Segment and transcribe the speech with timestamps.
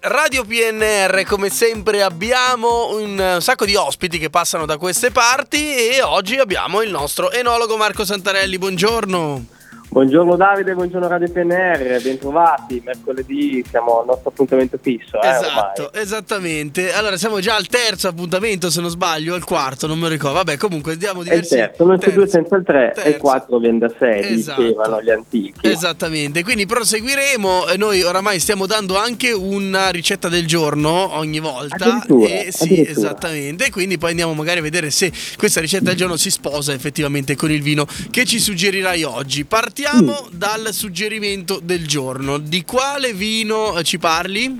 [0.00, 6.02] Radio PNR, come sempre abbiamo un sacco di ospiti che passano da queste parti e
[6.02, 9.57] oggi abbiamo il nostro enologo Marco Santarelli, buongiorno.
[9.90, 12.80] Buongiorno Davide, buongiorno Radio PNR, bentrovati.
[12.84, 15.18] Mercoledì siamo al nostro appuntamento fisso.
[15.20, 16.02] Eh, esatto, ormai.
[16.02, 16.92] esattamente.
[16.92, 20.36] Allora siamo già al terzo appuntamento, se non sbaglio, al quarto, non me lo ricordo.
[20.36, 21.54] Vabbè, comunque diamo il diversi.
[21.56, 23.08] terzo, non c'è due senza il tre e Terzo.
[23.08, 24.60] il quattro viene da sé, Esatto.
[24.62, 25.66] dicevano gli antichi.
[25.66, 27.68] Esattamente, quindi proseguiremo.
[27.68, 31.76] e Noi oramai stiamo dando anche una ricetta del giorno ogni volta.
[31.86, 32.90] Addirittura, E sì, addirittura.
[32.90, 33.70] esattamente.
[33.70, 37.50] Quindi poi andiamo magari a vedere se questa ricetta del giorno si sposa effettivamente con
[37.50, 39.44] il vino che ci suggerirai oggi.
[39.46, 40.36] Partiamo Mm.
[40.36, 42.38] dal suggerimento del giorno.
[42.38, 44.56] Di quale vino eh, ci parli?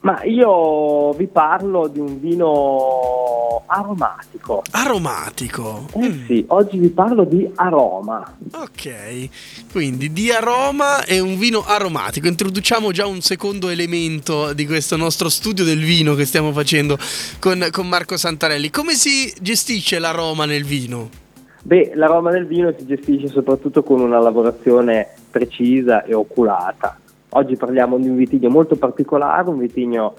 [0.00, 4.62] Ma io vi parlo di un vino aromatico.
[4.72, 5.86] Aromatico.
[5.94, 8.36] Eh Mm, sì, oggi vi parlo di aroma.
[8.54, 9.28] Ok,
[9.70, 12.26] quindi di aroma e un vino aromatico.
[12.26, 16.98] Introduciamo già un secondo elemento di questo nostro studio del vino che stiamo facendo
[17.38, 18.70] con, con Marco Santarelli.
[18.70, 21.20] Come si gestisce l'aroma nel vino?
[21.62, 26.98] Beh, l'aroma del vino si gestisce soprattutto con una lavorazione precisa e oculata.
[27.30, 30.14] Oggi parliamo di un vitigno molto particolare, un vitigno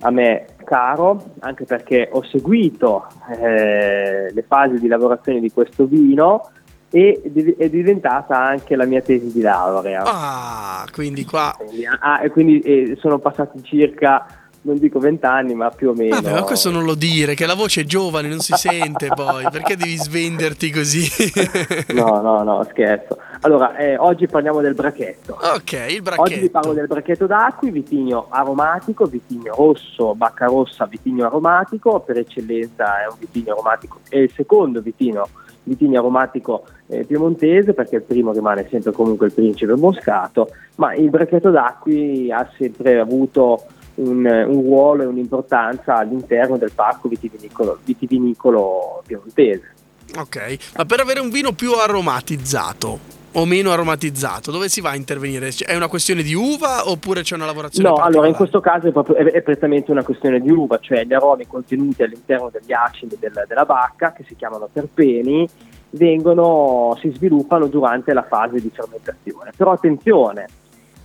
[0.00, 3.06] a me caro, anche perché ho seguito
[3.40, 6.50] eh, le fasi di lavorazione di questo vino
[6.90, 10.02] e di- è diventata anche la mia tesi di laurea.
[10.04, 11.54] Ah, quindi qua...
[11.56, 14.26] Quindi, ah, e quindi eh, sono passati circa,
[14.62, 16.16] non dico vent'anni, ma più o meno.
[16.16, 19.46] Vabbè, ma questo non lo dire, che la voce è giovane, non si sente poi.
[19.50, 21.06] Perché devi svenderti così?
[21.98, 23.18] No, no, no, scherzo.
[23.40, 25.38] Allora, eh, oggi parliamo del brachetto.
[25.40, 31.26] Ok, il Oggi vi parlo del bracchetto d'acqui, vitigno aromatico, vitigno rosso, bacca rossa, vitigno
[31.26, 35.28] aromatico, per eccellenza è un vitigno aromatico, è il secondo vitigno,
[35.62, 41.10] vitigno aromatico eh, piemontese perché il primo rimane sempre comunque il principe moscato, ma il
[41.10, 43.64] bracchetto d'acqui ha sempre avuto
[43.98, 49.74] un, un ruolo e un'importanza all'interno del parco vitivinicolo, vitivinicolo piemontese.
[50.16, 54.96] Ok, ma per avere un vino più aromatizzato o meno aromatizzato, dove si va a
[54.96, 55.50] intervenire?
[55.50, 58.92] È una questione di uva oppure c'è una lavorazione No, allora in questo caso è,
[58.92, 63.16] proprio, è, è prettamente una questione di uva, cioè gli aromi contenuti all'interno degli acidi
[63.20, 65.46] del- della bacca, che si chiamano terpeni,
[65.90, 69.52] vengono, si sviluppano durante la fase di fermentazione.
[69.54, 70.46] Però attenzione,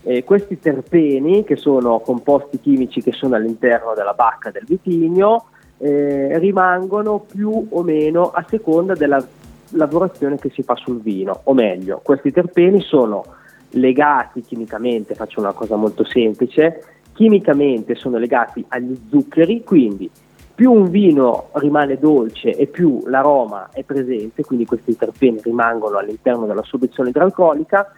[0.04, 5.46] eh, questi terpeni, che sono composti chimici che sono all'interno della bacca del vitigno,
[5.78, 9.26] eh, rimangono più o meno a seconda della
[9.72, 13.24] lavorazione che si fa sul vino, o meglio, questi terpeni sono
[13.72, 20.10] legati chimicamente, faccio una cosa molto semplice, chimicamente sono legati agli zuccheri, quindi
[20.56, 26.46] più un vino rimane dolce e più l'aroma è presente, quindi questi terpeni rimangono all'interno
[26.46, 27.92] della soluzione idraulica,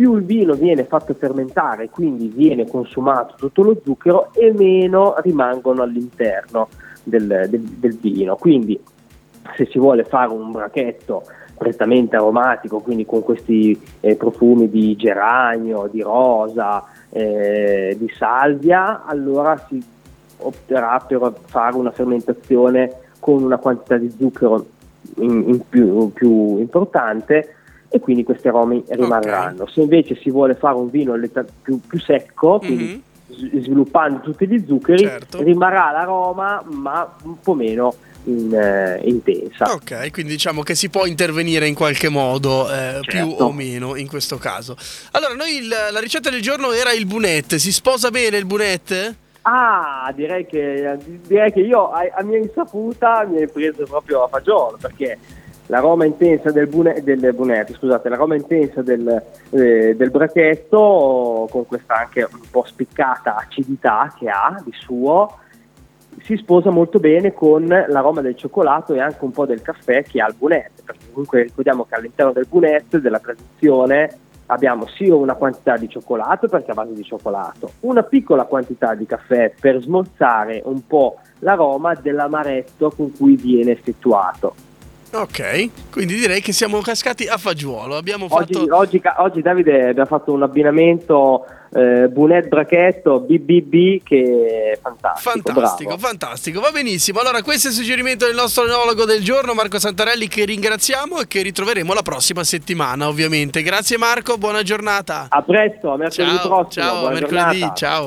[0.00, 5.82] più il vino viene fatto fermentare, quindi viene consumato tutto lo zucchero e meno rimangono
[5.82, 6.68] all'interno
[7.02, 8.34] del, del- del vino.
[8.36, 8.80] Quindi
[9.56, 11.24] se si vuole fare un bracchetto
[11.58, 19.62] prettamente aromatico, quindi con questi eh, profumi di geranio, di rosa, eh, di salvia, allora
[19.68, 19.84] si
[20.38, 24.64] opterà per fare una fermentazione con una quantità di zucchero
[25.16, 27.56] in, in più, più importante
[27.92, 29.66] e quindi questi aromi rimarranno.
[29.66, 31.14] Se invece si vuole fare un vino
[31.62, 33.34] più, più secco, quindi Mhm.
[33.36, 35.42] s- sviluppando tutti gli zuccheri, Certo.
[35.42, 39.72] rimarrà l'aroma ma un po' meno in- eh, intensa.
[39.72, 43.44] Ok, quindi diciamo che si può intervenire in qualche modo, eh, più Certo.
[43.44, 44.76] o meno in questo caso.
[45.12, 47.58] Allora, noi il- la ricetta del giorno era il bunette.
[47.58, 49.16] Si sposa bene il bunette?
[49.42, 54.28] Ah, direi che, direi che io a, a mia insaputa mi hai preso proprio a
[54.28, 55.16] fagiolo perché
[55.70, 61.94] l'aroma intensa del, bune, del bunetto, scusate, l'aroma intensa del, eh, del bracchetto con questa
[62.00, 65.38] anche un po' spiccata acidità che ha di suo
[66.22, 70.20] si sposa molto bene con l'aroma del cioccolato e anche un po' del caffè che
[70.20, 75.34] ha il bunette, perché comunque ricordiamo che all'interno del bunette della tradizione abbiamo sia una
[75.34, 80.60] quantità di cioccolato perché a base di cioccolato, una piccola quantità di caffè per smorzare
[80.64, 84.68] un po' l'aroma dell'amaretto con cui viene effettuato.
[85.12, 87.96] Ok, quindi direi che siamo cascati a fagiolo.
[87.96, 88.76] Abbiamo Oggi, fatto...
[88.76, 95.30] oggi, oggi, Davide abbiamo fatto un abbinamento eh, Bunet Bracchetto BBB che è fantastico.
[95.30, 96.06] Fantastico, bravo.
[96.06, 97.20] fantastico, va benissimo.
[97.20, 101.26] Allora, questo è il suggerimento del nostro enologo del giorno, Marco Santarelli, che ringraziamo e
[101.26, 103.62] che ritroveremo la prossima settimana, ovviamente.
[103.62, 105.26] Grazie Marco, buona giornata.
[105.28, 106.84] A presto, a mercoledì Ciao, prossimo.
[106.84, 107.74] ciao, buona mercoledì, giornata.
[107.74, 107.98] ciao.